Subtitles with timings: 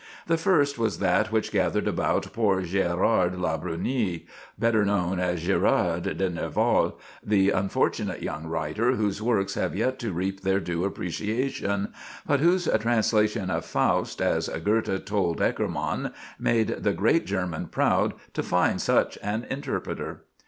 [0.25, 4.25] The first was that which gathered about poor Gérard Labrunie,
[4.57, 10.11] better known as Gérard de Nerval, the unfortunate young writer whose works have yet to
[10.11, 11.93] reap their due appreciation,
[12.25, 18.41] but whose translation of "Faust," as Goethe told Eckermann, made the great German proud "to
[18.41, 20.23] find such an interpreter."